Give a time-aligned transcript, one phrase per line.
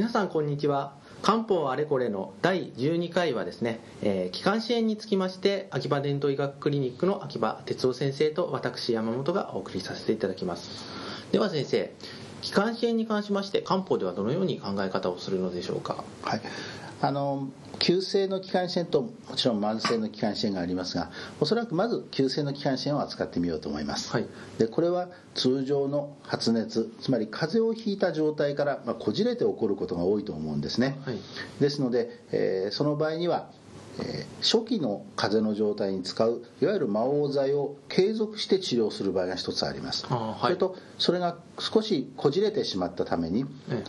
[0.00, 0.94] 皆さんこんにちは。
[1.20, 10.70] 漢方あれこれの第12回はですね、えー、気管支援につきまして秋葉伝統医学クリニックの秋葉哲夫先生と私山本がお送りさせていただきます。
[11.32, 11.92] では先生
[12.40, 16.04] 気管支炎に関しまして漢方ではどのように考え方をするのでしょうか？
[16.22, 16.40] はい。
[17.02, 17.48] あの
[17.78, 24.26] 急性の気管支炎ともちろん慢性の気管支炎がありますがおそらくまず急性の気管支炎を扱ってみようと思います、はい、
[24.58, 31.18] でこれは通常の発熱つまり風邪をひいた状態から、まあ、こじれて起こることが多いと思うんですね、はい、
[31.58, 33.50] ですので、えー、その場合には
[34.04, 43.44] え初期の風邪の状態に使ういわゆる魔王剤を継続して治療する場合が一つあります、はい、それとそれが少しこじれてしまったために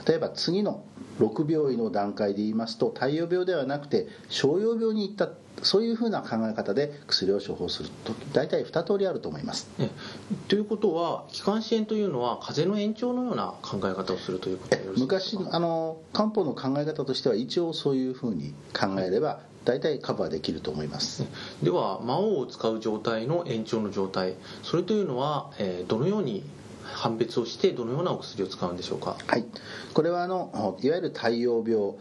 [0.08, 0.84] 例えば次の
[1.20, 5.30] 6病院の段階で言いますと太陽病ではなくて小葉病に行った
[5.64, 9.70] そういうふうな考え方で薬を処方すると大体2通りあると思います。
[10.48, 21.26] ということは気管支炎というのは風邪の延長のような考え方をするということで昔あの漢方の考え方としては一応そういうふうに考えれば大体カバーできると思います。
[21.62, 24.36] では魔王を使う状態の延長の状態。
[24.64, 26.44] それというのは、えー、どのように
[26.84, 29.16] 判別をしてどのようなお薬を使うんでしょうか？
[29.28, 29.46] はい。
[29.94, 31.94] これはあのいわゆる太陽病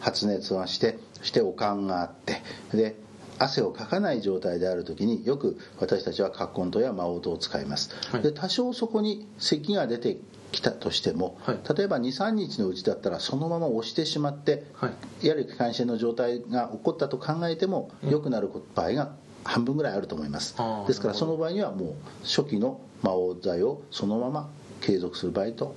[0.00, 2.96] 発熱はしてそして悪寒があってで
[3.38, 10.18] 汗をかかない状態である時によく私たちは葛根湯や魔王湯を使います、はい、で多少そこに咳が出て
[10.52, 14.90] きたとしても、はい、例えば23日のうちだったらそのまま押してしまって、はい、
[15.26, 19.12] いわゆる気管支炎の状態が起こったと考えても良くなる場合が
[19.44, 20.56] 半分ぐらいあると思います。
[20.86, 25.76] ですからその場合にはもう初期の魔王剤をそのまま継続する場合と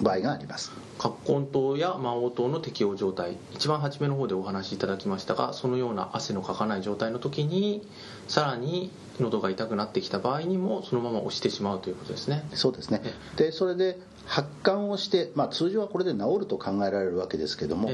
[0.00, 0.72] 場合があります。
[0.98, 3.36] 葛根湯や魔王湯の適用状態。
[3.52, 7.86] 一番初めの方でお話しいただきましたがそのような汗のかかない状態の時に
[8.28, 12.44] さらに喉が痛くなってきた場合にもそのまま押してしまうということですね。
[12.54, 13.02] そうですね。
[13.36, 17.90] でそれで発汗をして、まあ、通常はこれで治ると考えられるわけですけども、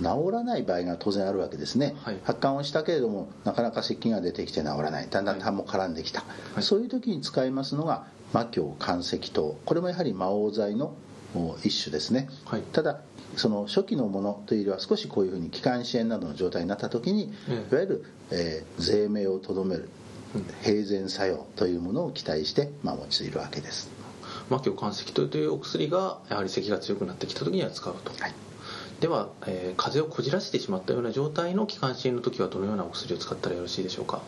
[0.00, 5.08] 治らない場合が当然あるわけですね、はい、発汗をしたけれどもなかなか咳が出てきて治らない。
[5.10, 10.94] だんだん痰も絡んできた、はい、そういう時に使いますのが魔境肝石糖これもやはり魔王剤の
[11.62, 13.00] 一種ですね、はい、ただ
[13.36, 19.88] その初期のものというよりは少しこういうふうに気管支炎などの状態になった時に、いわゆる、えー、税名をとどめる
[20.62, 23.90] 平然作用というものを期待して、まあ、用いるわけです。
[24.50, 28.34] 魔境肝石糖というお薬がやはり咳が強くなってきた時には使うと、はい、
[29.00, 34.22] では、えー、風邪をこじらせてしまったような状態の気管支炎の時はどのようなお薬を使ったらよろしいでしょうか？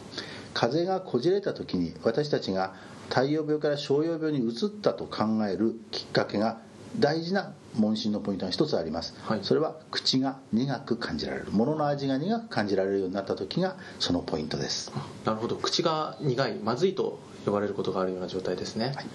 [0.54, 2.74] 風邪がこじれた時に私たちが
[3.08, 6.60] 太陽病から小葉病に移ったと考えるきっかけが
[6.98, 14.92] 大事な問診のポイントが一つあります、はい、それは口が苦く感じられるものの味が苦く感じられるようになった時がそのポイントです。
[15.24, 15.56] なるほど。
[15.56, 19.06] 口が苦いまずいと呼ばれることがあるような状態ですね、はい、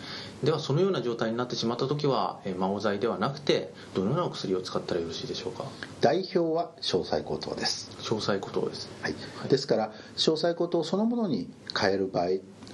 [0.45, 5.65] ではそのような状態になってしまった時は魔王剤ではなくてどのようなお薬を使ったらよろしいでしょうか？
[5.99, 7.91] 代表は詳細骨糖です。
[7.99, 12.27] 詳細骨糖です、はい、はい、ですから詳細骨糖そのものに変える場合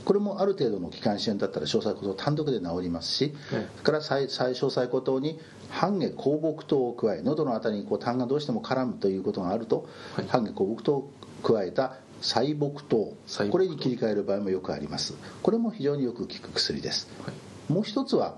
[0.07, 5.37] これもある程度の気管支炎だったら詳細骨糖単独で治りますし、それから最最詳細骨糖に
[5.69, 11.11] 半下香木糖を加え喉のあたりにこう痰がどうしても絡むということがあると、はい、半下香木糖を
[11.43, 13.17] 加えた細木糖
[13.51, 15.13] これに切り替える場合もよくあります。
[15.43, 17.33] これも非常によく効く薬です、は
[17.69, 18.37] い、もう一つは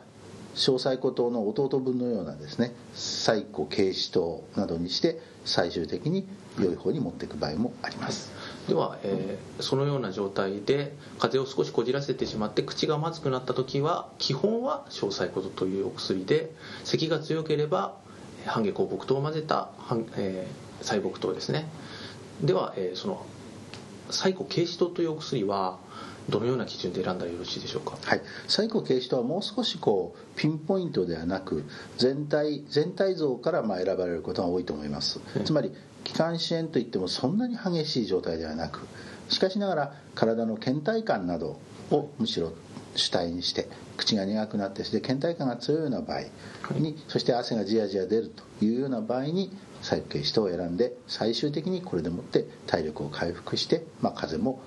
[0.56, 6.28] 小細骨糖の弟分のようなですね細骨軽視糖などにして最終的に
[6.60, 8.32] 良い方に持っていく場合もあります、
[8.70, 16.52] では、えー、そのような状態で風邪を少しこじらせてしまって口がまずくなった時は基本は小細骨というお薬で
[16.84, 17.96] 咳が強ければ
[18.46, 19.70] 半下香木糖を混ぜた、
[20.16, 21.68] えー、細木糖ですね。
[22.42, 23.26] では、えー、その
[24.12, 25.78] 細胞軽視糖というお薬は
[26.30, 27.98] どのような基準で選んだらよろしいでしょうか？
[28.02, 28.22] はい。
[28.48, 31.64] 最古軽視糖はもう少しこうピンポイントではなく
[31.98, 35.74] 全体全体像からまあ選ばれることが多いと思います、つまり
[36.04, 38.88] 気管支炎といってもそんなに激しい状態ではなく
[39.30, 41.60] しかしながら体の倦怠感など
[41.92, 42.54] をむしろ
[42.96, 43.68] 主体にして
[43.98, 46.22] 口が苦くなってして倦怠感が強いような場合
[46.80, 49.52] に、そして汗がじわじわ出るというような場合に
[49.82, 54.62] 細部形人を選んで最終的にこれでもって体力を回復して、まあ、風邪も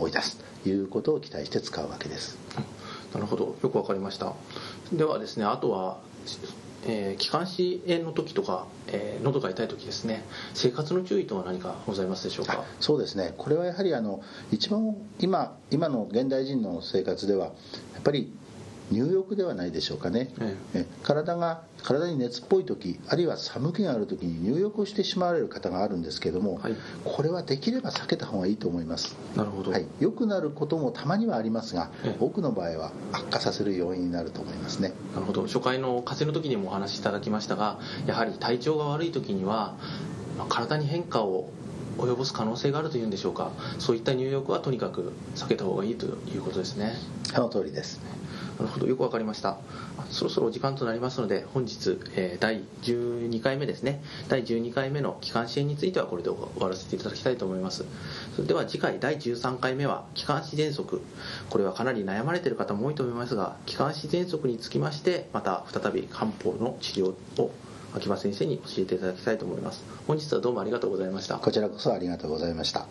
[0.00, 0.38] 追い出す。
[0.38, 2.38] ということを期待して使うわけです。
[3.14, 3.56] なるほど。
[3.62, 4.34] よくわかりました。
[4.92, 5.98] ではですねあとは
[6.86, 10.24] えー、気管支炎の時とか、えー、喉が痛い時ですね。
[10.54, 12.64] 生活の注意とは何かございますでしょうか？
[12.80, 13.34] そうですね。
[13.36, 17.52] これはやはりあの一番今今の現代人の生活ではや
[18.00, 18.32] っぱり
[18.90, 20.32] 入浴ではないでしょうかね、
[20.74, 29.16] え体が体に熱っぽい時あるいは寒気がある時に入浴をしてしまわれる方があるんですけども、はい、これはできれば避けた方がいいと思います。
[29.36, 34.92] なるほど、はい、良くなることもたまにはありますが多くの場合は悪化させる要因になると思いますね。
[35.14, 35.42] なるほど。
[35.42, 39.76] 初回の風邪の時にもお話しいただきましたがやはり体調が悪い時には
[40.48, 41.50] 体に変化を
[41.98, 43.52] 及ぼす可能性があるというんでしょうか。
[43.78, 46.94] そういった入浴はとにかく避けた方がいいということですね。
[47.24, 48.00] その通りです
[48.60, 49.56] なるほどよくわかりました。
[50.10, 54.02] そろそろお時間となりますので本日、えー、第12回目ですね。
[54.28, 57.86] 第12回目の気管支炎についてはこれで終わらせていただきたいと思います。
[58.36, 61.00] それでは次回第13回目は気管支喘息。
[61.48, 67.50] これはかなり悩まれている方も多いと思いますが気管支喘息につきましてまた再び漢方の治療を
[67.94, 69.82] 秋葉先生に教えていただきたいと思います。
[70.06, 71.38] 本日はどうもありがとうございました。
[71.38, 72.86] こちらこそありがとうございました。